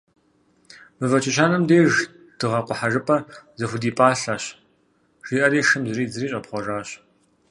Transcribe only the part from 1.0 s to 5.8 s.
чэщанэм деж дыгъэ къухьэжыгъуэр зыхудипӏалъэщ», жиӏэри,